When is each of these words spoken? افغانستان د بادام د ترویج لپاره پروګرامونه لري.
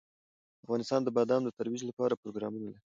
افغانستان 0.65 0.99
د 1.03 1.09
بادام 1.17 1.41
د 1.43 1.49
ترویج 1.57 1.81
لپاره 1.89 2.19
پروګرامونه 2.21 2.65
لري. 2.71 2.79